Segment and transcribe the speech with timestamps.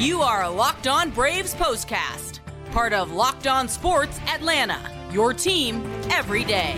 [0.00, 2.38] You are a Locked On Braves postcast,
[2.70, 4.80] part of Locked On Sports Atlanta,
[5.12, 6.74] your team every day.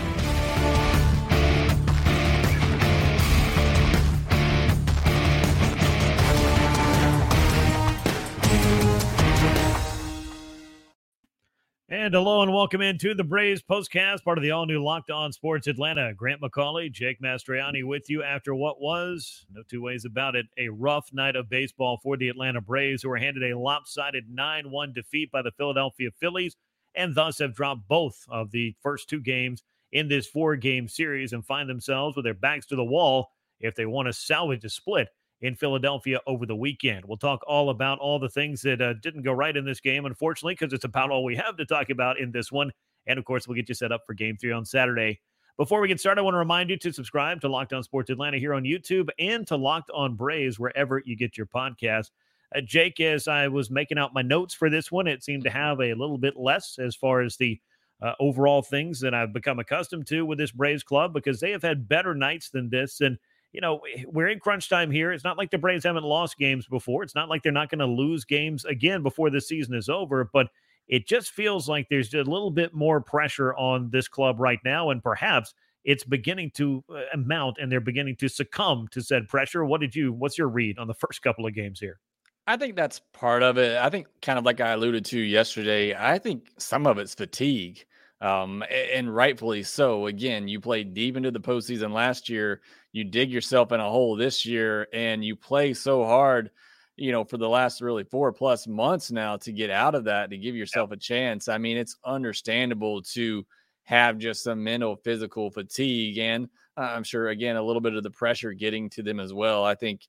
[11.92, 15.30] And hello and welcome into the Braves postcast, part of the all new Locked On
[15.30, 16.14] Sports Atlanta.
[16.14, 20.70] Grant McAuley, Jake Mastriani with you after what was, no two ways about it, a
[20.70, 24.92] rough night of baseball for the Atlanta Braves, who were handed a lopsided 9 1
[24.94, 26.56] defeat by the Philadelphia Phillies
[26.94, 31.34] and thus have dropped both of the first two games in this four game series
[31.34, 34.70] and find themselves with their backs to the wall if they want to salvage a
[34.70, 35.08] split
[35.42, 37.04] in Philadelphia over the weekend.
[37.04, 40.06] We'll talk all about all the things that uh, didn't go right in this game,
[40.06, 42.72] unfortunately, because it's about all we have to talk about in this one.
[43.06, 45.20] And of course, we'll get you set up for game three on Saturday.
[45.58, 48.08] Before we get started, I want to remind you to subscribe to Locked On Sports
[48.08, 52.10] Atlanta here on YouTube and to Locked On Braves wherever you get your podcast.
[52.54, 55.50] Uh, Jake, as I was making out my notes for this one, it seemed to
[55.50, 57.60] have a little bit less as far as the
[58.00, 61.62] uh, overall things that I've become accustomed to with this Braves club because they have
[61.62, 63.00] had better nights than this.
[63.00, 63.18] And
[63.52, 65.12] you know, eh, we're in crunch time here.
[65.12, 67.02] It's not like the Braves haven't lost games before.
[67.02, 70.28] It's not like they're not going to lose games again before the season is over,
[70.32, 70.48] but
[70.88, 74.90] it just feels like there's a little bit more pressure on this club right now.
[74.90, 79.64] And perhaps it's beginning to uh, mount and they're beginning to succumb to said pressure.
[79.64, 81.98] What did you, what's your read on the first couple of games here?
[82.46, 83.78] I think that's part of it.
[83.78, 87.84] I think, kind of like I alluded to yesterday, I think some of it's fatigue.
[88.22, 90.06] Um, and rightfully so.
[90.06, 92.60] Again, you played deep into the postseason last year.
[92.92, 96.50] You dig yourself in a hole this year, and you play so hard,
[96.96, 100.30] you know, for the last really four plus months now to get out of that,
[100.30, 101.48] to give yourself a chance.
[101.48, 103.44] I mean, it's understandable to
[103.84, 106.18] have just some mental, physical fatigue.
[106.18, 109.64] And I'm sure, again, a little bit of the pressure getting to them as well.
[109.64, 110.02] I think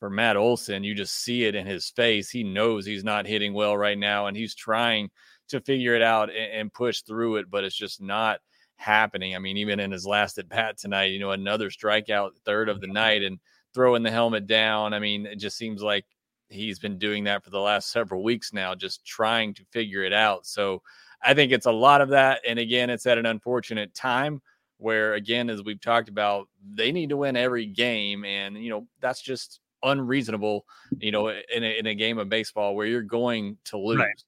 [0.00, 2.28] for Matt Olson, you just see it in his face.
[2.28, 5.10] He knows he's not hitting well right now, and he's trying
[5.48, 8.40] to figure it out and, and push through it, but it's just not
[8.76, 9.34] happening.
[9.34, 12.80] I mean, even in his last at bat tonight, you know, another strikeout, third of
[12.80, 13.38] the night, and
[13.72, 14.94] throwing the helmet down.
[14.94, 16.04] I mean, it just seems like
[16.48, 20.12] he's been doing that for the last several weeks now, just trying to figure it
[20.12, 20.46] out.
[20.46, 20.82] So
[21.22, 22.40] I think it's a lot of that.
[22.46, 24.42] And again, it's at an unfortunate time
[24.78, 28.24] where, again, as we've talked about, they need to win every game.
[28.24, 30.66] And, you know, that's just unreasonable,
[30.98, 33.98] you know, in a, in a game of baseball where you're going to lose.
[33.98, 34.22] Right.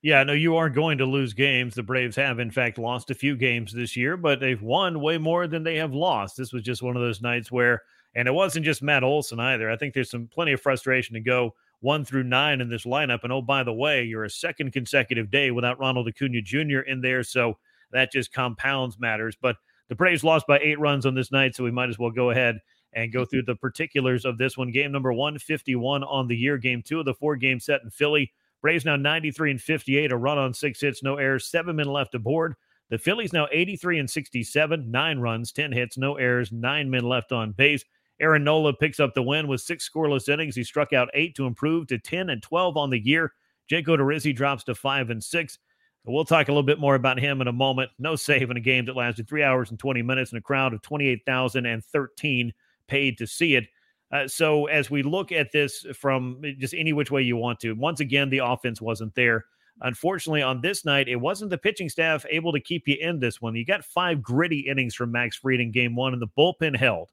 [0.00, 1.74] Yeah, no, you are going to lose games.
[1.74, 5.18] The Braves have, in fact, lost a few games this year, but they've won way
[5.18, 6.36] more than they have lost.
[6.36, 7.82] This was just one of those nights where,
[8.14, 9.68] and it wasn't just Matt Olson either.
[9.68, 13.24] I think there's some plenty of frustration to go one through nine in this lineup.
[13.24, 16.80] And oh, by the way, you're a second consecutive day without Ronald Acuna Jr.
[16.80, 17.24] in there.
[17.24, 17.58] So
[17.90, 19.36] that just compounds matters.
[19.40, 19.56] But
[19.88, 22.30] the Braves lost by eight runs on this night, so we might as well go
[22.30, 22.60] ahead
[22.92, 23.30] and go mm-hmm.
[23.30, 24.70] through the particulars of this one.
[24.70, 28.32] Game number 151 on the year, game two of the four game set in Philly.
[28.60, 32.14] Braves now 93 and 58, a run on six hits, no errors, seven men left
[32.14, 32.54] aboard.
[32.90, 37.32] The Phillies now 83 and 67, nine runs, 10 hits, no errors, nine men left
[37.32, 37.84] on base.
[38.20, 40.56] Aaron Nola picks up the win with six scoreless innings.
[40.56, 43.32] He struck out eight to improve to 10 and 12 on the year.
[43.68, 45.58] Jake Odorizzi drops to five and six.
[46.04, 47.90] We'll talk a little bit more about him in a moment.
[47.98, 50.72] No save in a game that lasted three hours and 20 minutes and a crowd
[50.72, 52.52] of 28,013
[52.86, 53.66] paid to see it.
[54.10, 57.72] Uh, so as we look at this from just any which way you want to,
[57.72, 59.44] once again, the offense wasn't there.
[59.80, 63.40] Unfortunately, on this night, it wasn't the pitching staff able to keep you in this
[63.40, 63.54] one.
[63.54, 67.10] You got five gritty innings from Max Fried in game one, and the bullpen held.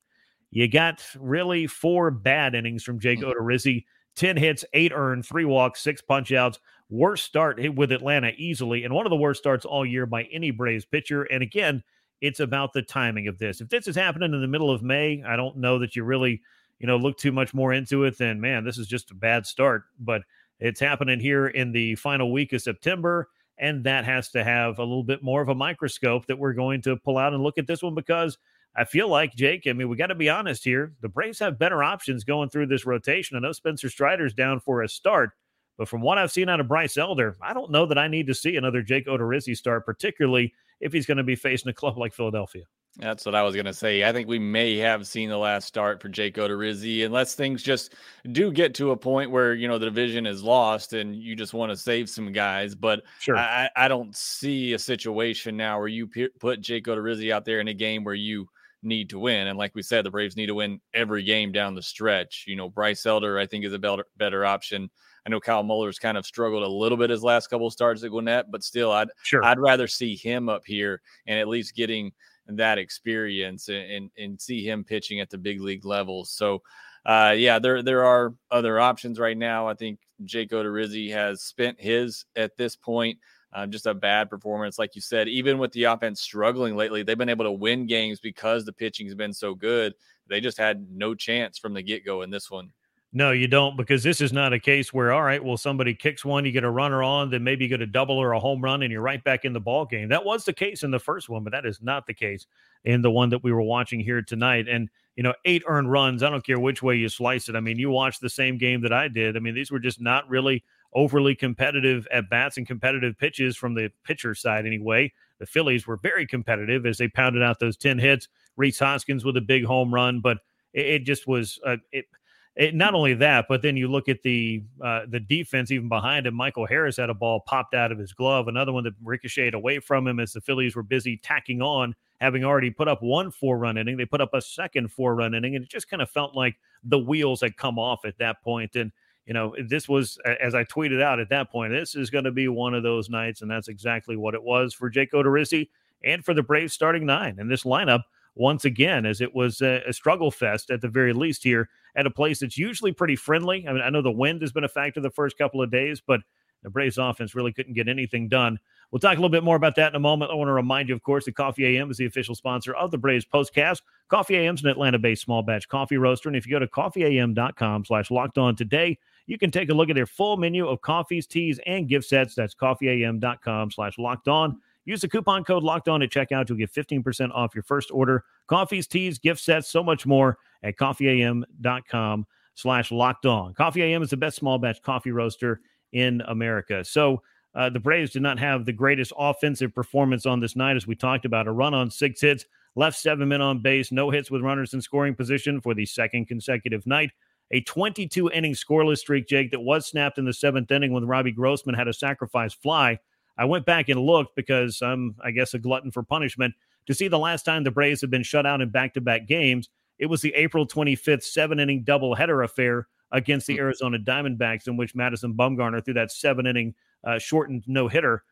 [0.52, 3.34] You got really four bad innings from Jake mm.
[3.34, 3.84] Odorizzi
[4.16, 6.60] 10 hits, eight earned, three walks, six punch outs.
[6.90, 10.52] Worst start with Atlanta easily, and one of the worst starts all year by any
[10.52, 11.24] Braves pitcher.
[11.24, 11.84] And again,
[12.22, 13.60] it's about the timing of this.
[13.60, 16.42] If this is happening in the middle of May, I don't know that you really
[16.80, 19.46] you know, look too much more into it, then man, this is just a bad
[19.46, 19.84] start.
[20.00, 20.24] But
[20.60, 23.30] it's happening here in the final week of September.
[23.58, 26.82] And that has to have a little bit more of a microscope that we're going
[26.84, 28.38] to pull out and look at this one because
[28.76, 30.94] I feel like, Jake, I mean, we got to be honest here.
[31.02, 33.38] The Braves have better options going through this rotation.
[33.38, 35.32] I know Spencer Strider's down for a start,
[35.78, 38.28] but from what I've seen out of Bryce Elder, I don't know that I need
[38.28, 41.98] to see another Jake Odorizzi start, particularly if he's going to be facing a club
[41.98, 42.64] like Philadelphia.
[42.98, 44.06] That's what I was going to say.
[44.06, 47.94] I think we may have seen the last start for Jake Odorizzi unless things just
[48.32, 51.54] do get to a point where, you know, the division is lost and you just
[51.54, 52.74] want to save some guys.
[52.74, 53.38] But sure.
[53.38, 57.60] I, I don't see a situation now where you p- put Jake Odorizzi out there
[57.60, 58.48] in a game where you
[58.82, 59.48] need to win.
[59.48, 62.46] And like we said, the Braves need to win every game down the stretch.
[62.48, 64.90] You know, Bryce Elder, I think, is a better, better option.
[65.26, 68.12] I know Kyle Muller's kind of struggled a little bit his last couple starts at
[68.12, 69.44] Gwinnett, but still, I'd sure.
[69.44, 72.14] I'd rather see him up here and at least getting–
[72.48, 76.26] that experience and, and, and see him pitching at the big league level.
[76.26, 76.62] So,
[77.06, 79.68] uh, yeah, there there are other options right now.
[79.68, 83.20] I think Jake Odorizzi has spent his at this point.
[83.54, 85.30] Uh, just a bad performance, like you said.
[85.30, 89.06] Even with the offense struggling lately, they've been able to win games because the pitching
[89.08, 89.94] has been so good.
[90.28, 92.72] They just had no chance from the get go in this one.
[93.18, 96.26] No, you don't, because this is not a case where, all right, well, somebody kicks
[96.26, 98.62] one, you get a runner on, then maybe you get a double or a home
[98.62, 100.10] run, and you're right back in the ball game.
[100.10, 102.46] That was the case in the first one, but that is not the case
[102.84, 104.68] in the one that we were watching here tonight.
[104.68, 106.24] And you know, eight earned runs.
[106.24, 107.56] I don't care which way you slice it.
[107.56, 109.38] I mean, you watched the same game that I did.
[109.38, 110.62] I mean, these were just not really
[110.94, 115.14] overly competitive at bats and competitive pitches from the pitcher side, anyway.
[115.40, 118.28] The Phillies were very competitive as they pounded out those 10 hits.
[118.58, 120.40] Rhys Hoskins with a big home run, but
[120.74, 122.06] it, it just was, uh, it,
[122.56, 126.26] it, not only that, but then you look at the uh, the defense even behind
[126.26, 126.34] him.
[126.34, 129.80] Michael Harris had a ball popped out of his glove, another one that ricocheted away
[129.80, 133.58] from him as the Phillies were busy tacking on, having already put up one four
[133.58, 133.98] run inning.
[133.98, 136.56] They put up a second four run inning, and it just kind of felt like
[136.84, 138.76] the wheels had come off at that point.
[138.76, 138.94] And
[139.26, 142.32] you know, this was as I tweeted out at that point, this is going to
[142.32, 145.68] be one of those nights, and that's exactly what it was for Jake Odorizzi
[146.06, 147.36] and for the Braves starting nine.
[147.38, 148.04] And this lineup
[148.36, 152.06] once again, as it was a, a, struggle fest at the very least here at
[152.06, 153.68] a place that's usually pretty friendly.
[153.68, 156.02] I mean, I know the wind has been a factor the first couple of days,
[156.06, 156.22] but
[156.64, 158.60] the Braves offense really couldn't get anything done.
[158.92, 160.32] We'll talk a little bit more about that in a moment.
[160.32, 162.92] I want to remind you, of course, that Coffee AM is the official sponsor of
[162.92, 163.82] the Braves Postcast.
[164.10, 167.86] Coffee AM is an Atlanta-based small batch coffee roaster, and if you go to coffeeam.com
[167.86, 168.98] slash locked on today,
[169.28, 172.36] you can take a look at their full menu of coffees, teas, and gift sets.
[172.36, 174.60] That's coffeeam.com slash locked on.
[174.86, 178.24] Use the coupon code locked on at checkout to get 15% off your first order.
[178.48, 182.26] Coffees, teas, gift sets, so much more at coffeeam.com
[182.56, 183.54] slash locked on.
[183.54, 185.62] Coffee AM is the best small batch coffee roaster
[185.94, 186.84] in America.
[186.84, 187.22] So
[187.54, 190.96] uh, the Braves did not have the greatest offensive performance on this night, as we
[190.96, 191.48] talked about.
[191.48, 192.46] A run on six hits,
[192.76, 196.28] left seven men on base, no hits with runners in scoring position for the second
[196.28, 197.12] consecutive night.
[197.52, 201.32] A 22 inning scoreless streak, Jake, that was snapped in the seventh inning when Robbie
[201.32, 203.00] Grossman had a sacrifice fly.
[203.38, 206.56] I went back and looked because I'm, I guess, a glutton for punishment
[206.88, 209.28] to see the last time the Braves had been shut out in back to back
[209.28, 209.70] games.
[210.00, 213.62] It was the April 25th seven inning doubleheader affair against the hmm.
[213.62, 218.24] Arizona Diamondbacks, in which Madison Bumgarner threw that seven inning uh, shortened no hitter.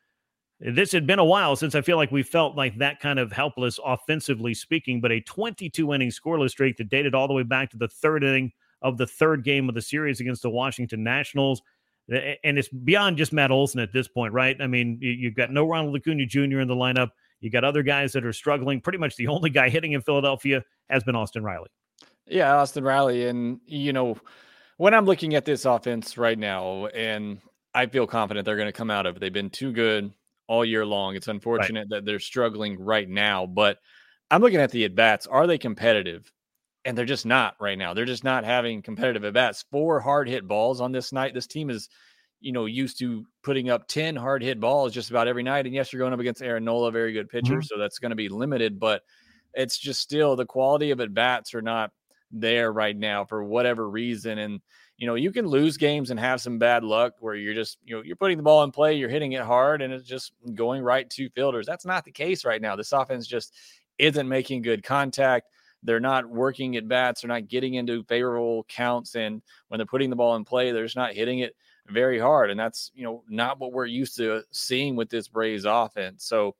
[0.59, 3.31] This had been a while since I feel like we felt like that kind of
[3.31, 7.69] helpless offensively speaking, but a 22 inning scoreless streak that dated all the way back
[7.71, 8.51] to the third inning
[8.81, 11.61] of the third game of the series against the Washington Nationals
[12.09, 14.57] and it's beyond just Matt Olson at this point, right?
[14.59, 16.59] I mean, you've got no Ronald Acuna Jr.
[16.59, 17.11] in the lineup.
[17.43, 18.81] You got other guys that are struggling.
[18.81, 21.69] Pretty much the only guy hitting in Philadelphia has been Austin Riley.
[22.25, 23.27] Yeah, Austin Riley.
[23.27, 24.17] And, you know,
[24.77, 27.39] when I'm looking at this offense right now, and
[27.73, 30.13] I feel confident they're going to come out of it, they've been too good
[30.47, 31.15] all year long.
[31.15, 31.89] It's unfortunate right.
[31.89, 33.79] that they're struggling right now, but
[34.31, 35.27] I'm looking at the at bats.
[35.27, 36.31] Are they competitive?
[36.85, 37.93] and they're just not right now.
[37.93, 39.65] They're just not having competitive at bats.
[39.71, 41.33] Four hard hit balls on this night.
[41.33, 41.89] This team is,
[42.43, 45.65] you know, used to putting up 10 hard hit balls just about every night.
[45.65, 47.53] And yes, you're going up against Aaron Nola, very good pitcher.
[47.53, 47.61] Mm-hmm.
[47.61, 49.01] So that's going to be limited, but
[49.53, 51.91] it's just still the quality of at bats are not
[52.31, 54.39] there right now for whatever reason.
[54.39, 54.59] And,
[54.97, 57.95] you know, you can lose games and have some bad luck where you're just, you
[57.95, 60.81] know, you're putting the ball in play, you're hitting it hard, and it's just going
[60.83, 61.65] right to fielders.
[61.65, 62.75] That's not the case right now.
[62.75, 63.55] This offense just
[63.97, 65.47] isn't making good contact
[65.83, 70.09] they're not working at bats, they're not getting into favorable counts, and when they're putting
[70.09, 71.55] the ball in play, they're just not hitting it
[71.87, 75.65] very hard, and that's you know not what we're used to seeing with this Braves
[75.65, 76.25] offense.
[76.25, 76.55] So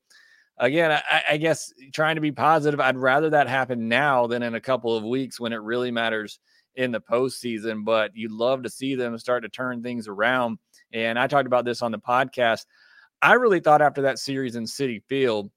[0.57, 4.55] again, I, I guess trying to be positive, I'd rather that happen now than in
[4.55, 6.39] a couple of weeks when it really matters
[6.75, 7.85] in the postseason.
[7.85, 10.59] But you'd love to see them start to turn things around.
[10.91, 12.65] And I talked about this on the podcast.
[13.21, 15.49] I really thought after that series in Citi Field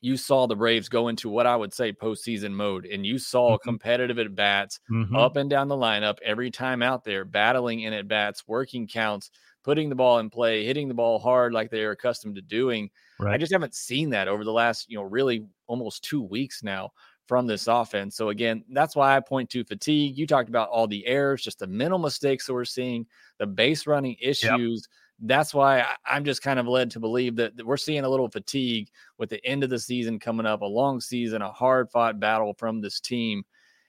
[0.00, 3.52] you saw the Braves go into what I would say postseason mode, and you saw
[3.52, 3.68] mm-hmm.
[3.68, 5.16] competitive at bats mm-hmm.
[5.16, 9.30] up and down the lineup every time out there, battling in at bats, working counts,
[9.64, 12.90] putting the ball in play, hitting the ball hard like they are accustomed to doing.
[13.18, 13.34] Right.
[13.34, 16.90] I just haven't seen that over the last, you know, really almost two weeks now
[17.26, 18.16] from this offense.
[18.16, 20.16] So again, that's why I point to fatigue.
[20.16, 23.06] You talked about all the errors, just the mental mistakes that we're seeing,
[23.38, 24.88] the base running issues.
[24.88, 28.28] Yep that's why I'm just kind of led to believe that we're seeing a little
[28.28, 32.20] fatigue with the end of the season coming up, a long season, a hard fought
[32.20, 33.44] battle from this team.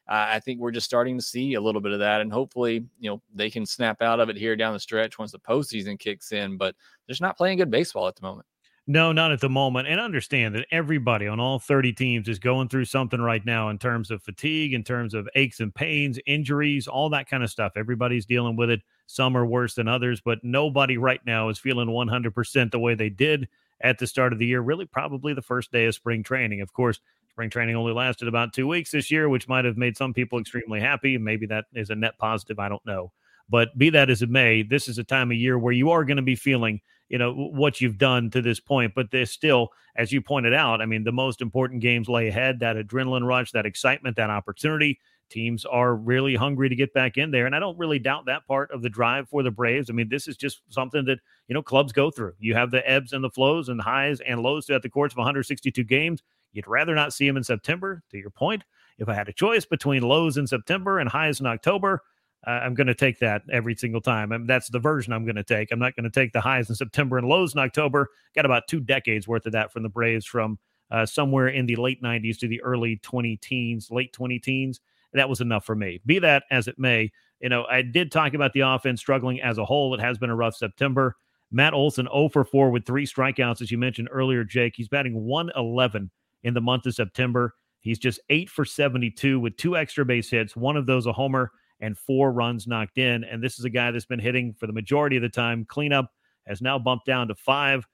[0.07, 2.83] Uh, I think we're just starting to see a little bit of that, and hopefully,
[3.00, 6.00] you know, they can snap out of it here down the stretch once the postseason
[6.00, 6.57] kicks in.
[6.57, 8.48] But they're just not playing good baseball at the moment.
[8.91, 9.88] No, not at the moment.
[9.88, 13.77] And understand that everybody on all 30 teams is going through something right now in
[13.77, 17.74] terms of fatigue, in terms of aches and pains, injuries, all that kind of stuff.
[17.75, 18.81] Everybody's dealing with it.
[19.05, 23.10] Some are worse than others, but nobody right now is feeling 100% the way they
[23.10, 23.48] did
[23.81, 26.62] at the start of the year, really, probably the first day of spring training.
[26.62, 27.00] Of course,
[27.39, 30.39] Spring training only lasted about two weeks this year, which might have made some people
[30.39, 31.17] extremely happy.
[31.17, 32.60] Maybe that is a net positive.
[32.60, 33.13] I don't know.
[33.50, 36.03] But be that as it may, this is a time of year where you are
[36.03, 38.94] going to be feeling, you know, what you've done to this point.
[38.96, 42.60] But there's still, as you pointed out, I mean, the most important games lay ahead.
[42.60, 45.00] That adrenaline rush, that excitement, that opportunity.
[45.30, 47.46] Teams are really hungry to get back in there.
[47.46, 49.89] And I don't really doubt that part of the drive for the Braves.
[49.89, 52.34] I mean, this is just something that, you know, clubs go through.
[52.39, 55.18] You have the ebbs and the flows and highs and lows throughout the course of
[55.18, 56.24] 162 games.
[56.51, 58.63] You'd rather not see them in September, to your point.
[58.98, 62.01] If I had a choice between lows in September and highs in October,
[62.46, 64.48] I'm going to take that every single time.
[64.48, 65.72] That's the version I'm going to take.
[65.72, 68.10] I'm not going to take the highs in September and lows in October.
[68.34, 70.58] Got about two decades worth of that from the Braves from
[70.91, 74.79] uh, somewhere in the late 90s to the early 20 teens, late 20 teens.
[75.13, 76.00] That was enough for me.
[76.05, 79.58] Be that as it may, you know, I did talk about the offense struggling as
[79.58, 79.93] a whole.
[79.93, 81.15] It has been a rough September.
[81.51, 84.74] Matt Olson 0 for 4 with three strikeouts, as you mentioned earlier, Jake.
[84.75, 86.12] He's batting 111
[86.43, 87.55] in the month of September.
[87.81, 91.51] He's just 8 for 72 with two extra base hits, one of those a homer
[91.79, 93.24] and four runs knocked in.
[93.24, 95.65] And this is a guy that's been hitting for the majority of the time.
[95.65, 96.12] Cleanup
[96.45, 97.88] has now bumped down to five.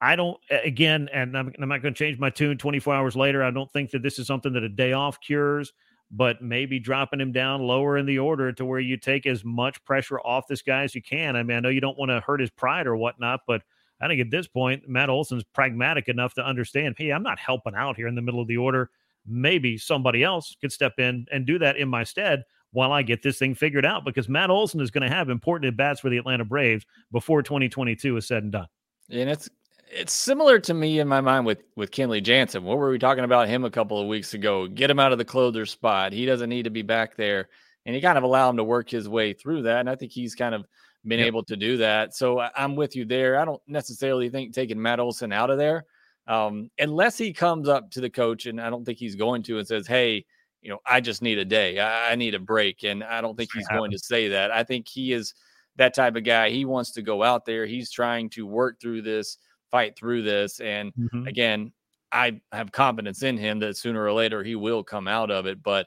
[0.00, 3.42] I don't, again, and I'm, I'm not going to change my tune 24 hours later.
[3.42, 5.72] I don't think that this is something that a day off cures,
[6.10, 9.84] but maybe dropping him down lower in the order to where you take as much
[9.84, 11.34] pressure off this guy as you can.
[11.34, 13.62] I mean, I know you don't want to hurt his pride or whatnot, but
[14.00, 17.74] I think at this point, Matt Olson's pragmatic enough to understand hey, I'm not helping
[17.74, 18.90] out here in the middle of the order.
[19.26, 23.22] Maybe somebody else could step in and do that in my stead while I get
[23.22, 26.10] this thing figured out because Matt Olson is going to have important at bats for
[26.10, 28.66] the Atlanta Braves before 2022 is said and done.
[29.10, 29.48] And it's
[29.90, 32.64] it's similar to me in my mind with with Kenley Jansen.
[32.64, 34.66] What were we talking about him a couple of weeks ago?
[34.66, 36.12] Get him out of the closer spot.
[36.12, 37.48] He doesn't need to be back there,
[37.86, 39.80] and he kind of allow him to work his way through that.
[39.80, 40.66] And I think he's kind of
[41.06, 41.28] been yep.
[41.28, 42.14] able to do that.
[42.14, 43.38] So I'm with you there.
[43.38, 45.84] I don't necessarily think taking Matt Olson out of there,
[46.26, 49.58] um, unless he comes up to the coach, and I don't think he's going to,
[49.58, 50.26] and says, "Hey."
[50.62, 51.78] You know, I just need a day.
[51.78, 52.84] I, I need a break.
[52.84, 54.50] And I don't think he's going to say that.
[54.50, 55.34] I think he is
[55.76, 56.50] that type of guy.
[56.50, 57.66] He wants to go out there.
[57.66, 59.38] He's trying to work through this,
[59.70, 60.60] fight through this.
[60.60, 61.26] And mm-hmm.
[61.26, 61.72] again,
[62.10, 65.62] I have confidence in him that sooner or later he will come out of it.
[65.62, 65.86] But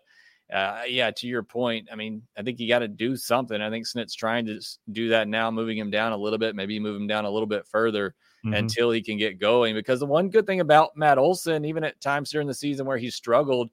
[0.53, 3.61] uh, yeah, to your point, I mean, I think you got to do something.
[3.61, 4.59] I think Snit's trying to
[4.91, 7.47] do that now, moving him down a little bit, maybe move him down a little
[7.47, 8.55] bit further mm-hmm.
[8.55, 9.75] until he can get going.
[9.75, 12.97] Because the one good thing about Matt Olson, even at times during the season where
[12.97, 13.69] he struggled,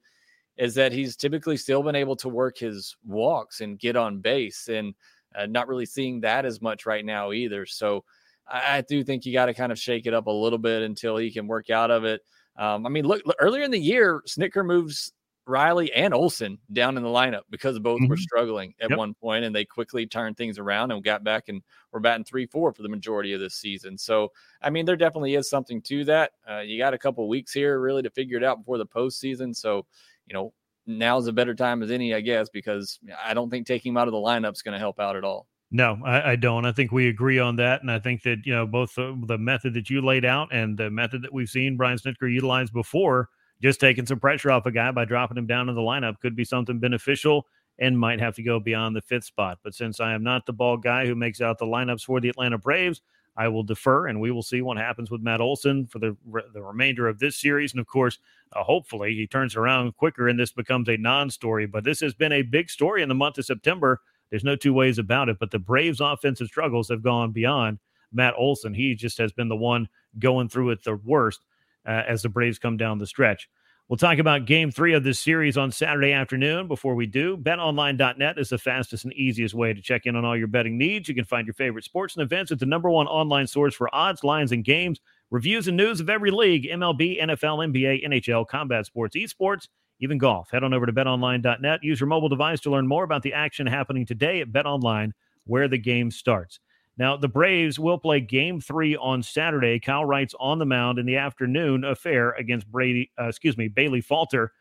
[0.59, 4.67] is that he's typically still been able to work his walks and get on base
[4.67, 4.93] and
[5.33, 7.65] uh, not really seeing that as much right now either.
[7.65, 8.03] So
[8.45, 10.83] I, I do think you got to kind of shake it up a little bit
[10.83, 12.21] until he can work out of it.
[12.57, 15.13] Um, I mean, look, look, earlier in the year, Snitker moves
[15.45, 18.09] Riley and Olson down in the lineup because both mm-hmm.
[18.09, 18.99] were struggling at yep.
[18.99, 21.61] one point, and they quickly turned things around and got back and
[21.93, 23.97] were batting three four for the majority of this season.
[23.97, 26.33] So, I mean, there definitely is something to that.
[26.49, 29.55] Uh, you got a couple weeks here really to figure it out before the postseason.
[29.55, 29.85] So,
[30.29, 30.53] you know,
[30.85, 34.07] now's a better time as any, I guess, because I don't think taking him out
[34.07, 35.47] of the lineup is going to help out at all.
[35.71, 36.65] No, I, I, don't.
[36.65, 39.37] I think we agree on that, and I think that you know both the, the,
[39.37, 43.29] method that you laid out and the method that we've seen Brian Snitker utilize before,
[43.61, 46.35] just taking some pressure off a guy by dropping him down in the lineup, could
[46.35, 47.45] be something beneficial
[47.77, 49.59] and might have to go beyond the fifth spot.
[49.63, 52.29] But since I am not the ball guy who makes out the lineups for the
[52.29, 53.01] Atlanta Braves,
[53.39, 56.15] I will defer, and we will see what happens with Matt Olson for the
[56.53, 57.71] the remainder of this series.
[57.71, 58.19] And of course,
[58.51, 61.65] uh, hopefully, he turns around quicker, and this becomes a non-story.
[61.65, 64.01] But this has been a big story in the month of September.
[64.29, 65.37] There's no two ways about it.
[65.39, 67.79] But the Braves' offensive struggles have gone beyond
[68.11, 68.73] Matt Olson.
[68.73, 69.87] He just has been the one
[70.19, 71.45] going through it the worst
[71.87, 73.49] uh, as the Braves come down the stretch.
[73.89, 76.67] We'll talk about game three of this series on Saturday afternoon.
[76.67, 80.37] Before we do, betonline.net is the fastest and easiest way to check in on all
[80.37, 81.09] your betting needs.
[81.09, 83.89] You can find your favorite sports and events at the number one online source for
[83.91, 84.99] odds, lines, and games,
[85.31, 89.67] reviews, and news of every league MLB, NFL, NBA, NHL, combat sports, esports,
[89.99, 90.51] even golf.
[90.51, 91.79] Head on over to betonline.net.
[91.81, 95.13] Use your mobile device to learn more about the action happening today at BetOnline,
[95.45, 96.59] where the game starts.
[96.99, 99.79] Now, the Braves will play game three on Saturday.
[99.79, 104.01] Kyle Wright's on the mound in the afternoon affair against Brady, uh, excuse me, Bailey
[104.01, 104.51] Falter.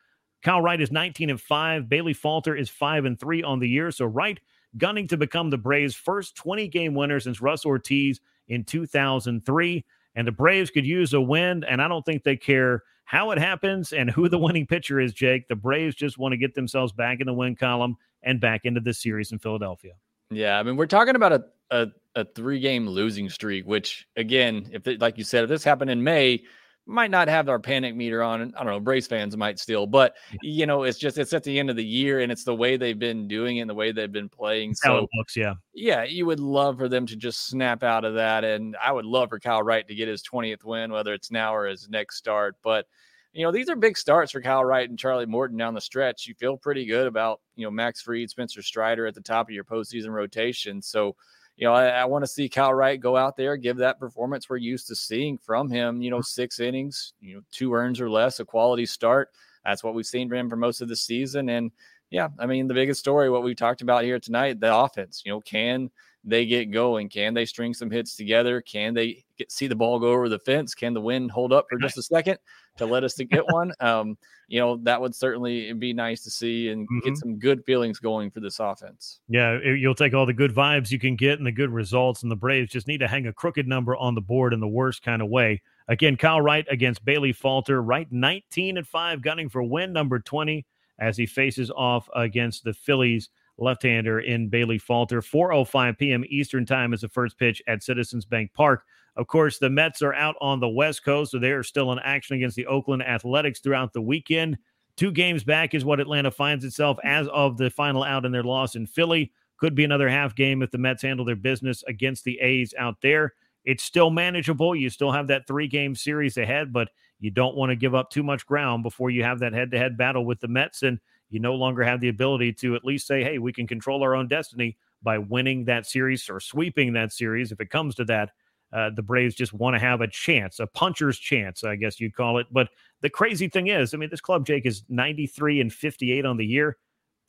[0.44, 1.88] Kyle Wright is 19 and 5.
[1.88, 3.90] Bailey Falter is 5 and 3 on the year.
[3.90, 4.38] So Wright
[4.76, 9.84] gunning to become the Braves' first 20 game winner since Russ Ortiz in 2003.
[10.14, 13.38] And the Braves could use a win, and I don't think they care how it
[13.38, 15.48] happens and who the winning pitcher is, Jake.
[15.48, 18.80] The Braves just want to get themselves back in the win column and back into
[18.80, 19.94] this series in Philadelphia.
[20.30, 24.68] Yeah, I mean, we're talking about a, a, a three game losing streak, which again,
[24.72, 26.42] if it, like you said, if this happened in May,
[26.88, 28.54] might not have our panic meter on.
[28.56, 31.58] I don't know, Braves fans might still, but you know, it's just it's at the
[31.58, 33.92] end of the year and it's the way they've been doing it and the way
[33.92, 34.74] they've been playing.
[34.74, 35.54] so it looks, yeah.
[35.74, 38.42] Yeah, you would love for them to just snap out of that.
[38.42, 41.54] And I would love for Kyle Wright to get his 20th win, whether it's now
[41.54, 42.56] or his next start.
[42.64, 42.86] But
[43.32, 46.26] you know, these are big starts for Kyle Wright and Charlie Morton down the stretch.
[46.26, 49.54] You feel pretty good about, you know, Max Fried, Spencer Strider at the top of
[49.54, 50.80] your postseason rotation.
[50.80, 51.14] So,
[51.58, 54.48] you know, I, I want to see Kyle Wright go out there, give that performance
[54.48, 56.00] we're used to seeing from him.
[56.00, 56.22] You know, mm-hmm.
[56.22, 59.30] six innings, you know, two earns or less, a quality start.
[59.64, 61.48] That's what we've seen from him for most of the season.
[61.48, 61.72] And
[62.10, 65.22] yeah, I mean, the biggest story, what we talked about here tonight, the offense.
[65.26, 65.90] You know, can
[66.22, 67.08] they get going?
[67.08, 68.60] Can they string some hits together?
[68.60, 70.76] Can they get, see the ball go over the fence?
[70.76, 72.38] Can the wind hold up for just a second
[72.78, 73.72] to let us to get one?
[73.80, 74.16] Um,
[74.48, 77.08] you know, that would certainly be nice to see and mm-hmm.
[77.08, 79.20] get some good feelings going for this offense.
[79.28, 82.32] Yeah, you'll take all the good vibes you can get and the good results, and
[82.32, 85.02] the Braves just need to hang a crooked number on the board in the worst
[85.02, 85.60] kind of way.
[85.88, 90.66] Again, Kyle Wright against Bailey Falter, Wright 19 and 5, gunning for win number 20
[90.98, 95.20] as he faces off against the Phillies left-hander in Bailey Falter.
[95.20, 96.24] 4:05 p.m.
[96.28, 98.84] Eastern Time is the first pitch at Citizens Bank Park.
[99.18, 101.98] Of course, the Mets are out on the West Coast, so they are still in
[101.98, 104.56] action against the Oakland Athletics throughout the weekend.
[104.96, 108.44] Two games back is what Atlanta finds itself as of the final out in their
[108.44, 109.32] loss in Philly.
[109.56, 113.00] Could be another half game if the Mets handle their business against the A's out
[113.02, 113.34] there.
[113.64, 114.76] It's still manageable.
[114.76, 118.10] You still have that three game series ahead, but you don't want to give up
[118.10, 120.84] too much ground before you have that head to head battle with the Mets.
[120.84, 124.04] And you no longer have the ability to at least say, hey, we can control
[124.04, 127.50] our own destiny by winning that series or sweeping that series.
[127.50, 128.30] If it comes to that,
[128.72, 132.14] uh, the Braves just want to have a chance, a puncher's chance, I guess you'd
[132.14, 132.46] call it.
[132.50, 132.68] But
[133.00, 136.46] the crazy thing is, I mean, this club, Jake, is 93 and 58 on the
[136.46, 136.76] year.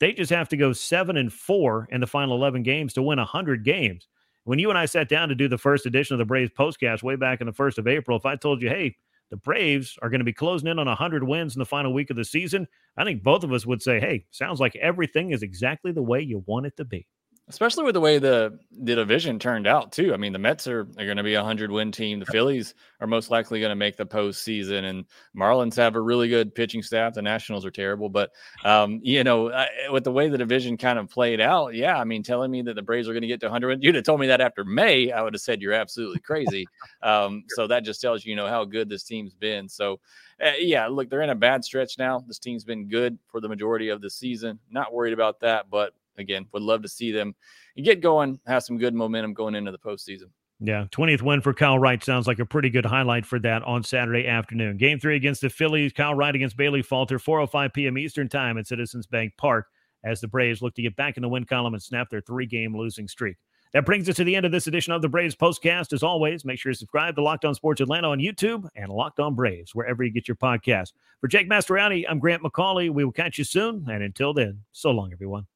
[0.00, 3.18] They just have to go seven and four in the final 11 games to win
[3.18, 4.08] 100 games.
[4.44, 7.02] When you and I sat down to do the first edition of the Braves postcast
[7.02, 8.96] way back in the first of April, if I told you, hey,
[9.30, 12.10] the Braves are going to be closing in on 100 wins in the final week
[12.10, 12.66] of the season,
[12.96, 16.20] I think both of us would say, hey, sounds like everything is exactly the way
[16.20, 17.06] you want it to be
[17.50, 20.14] especially with the way the the division turned out too.
[20.14, 22.20] I mean, the Mets are, are going to be a hundred win team.
[22.20, 25.04] The Phillies are most likely going to make the postseason, and
[25.36, 27.14] Marlins have a really good pitching staff.
[27.14, 28.30] The Nationals are terrible, but
[28.64, 32.04] um, you know, I, with the way the division kind of played out, yeah, I
[32.04, 34.20] mean, telling me that the Braves are going to get to 100, you'd have told
[34.20, 36.66] me that after May, I would have said you're absolutely crazy.
[37.02, 39.68] um, so that just tells you, you know, how good this team's been.
[39.68, 40.00] So.
[40.42, 42.24] Uh, yeah, look, they're in a bad stretch now.
[42.26, 44.58] This team's been good for the majority of the season.
[44.70, 47.34] Not worried about that, but again, would love to see them
[47.76, 50.30] get going, have some good momentum going into the postseason.
[50.62, 53.82] Yeah, 20th win for Kyle Wright sounds like a pretty good highlight for that on
[53.82, 54.76] Saturday afternoon.
[54.76, 55.94] Game three against the Phillies.
[55.94, 57.96] Kyle Wright against Bailey Falter, 4:05 p.m.
[57.96, 59.68] Eastern Time at Citizens Bank Park,
[60.04, 62.76] as the Braves look to get back in the win column and snap their three-game
[62.76, 63.36] losing streak.
[63.72, 65.94] That brings us to the end of this edition of the Braves Postcast.
[65.94, 69.20] As always, make sure to subscribe to Locked On Sports Atlanta on YouTube and Locked
[69.20, 70.92] On Braves wherever you get your podcast.
[71.22, 72.92] For Jake Mastriani, I'm Grant McAuley.
[72.92, 75.46] We will catch you soon, and until then, so long, everyone.